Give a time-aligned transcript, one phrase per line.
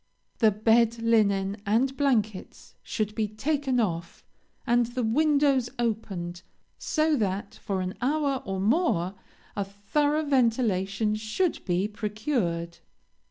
[0.39, 4.23] The bed linen and blankets should be taken off,
[4.65, 6.41] and the windows opened,
[6.79, 9.13] so that, for an hour or more,
[9.55, 12.79] a thorough ventilation should be procured.